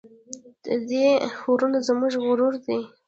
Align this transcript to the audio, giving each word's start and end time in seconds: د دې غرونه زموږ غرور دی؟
د 0.63 0.65
دې 0.89 1.07
غرونه 1.41 1.77
زموږ 1.87 2.13
غرور 2.25 2.53
دی؟ 2.65 2.79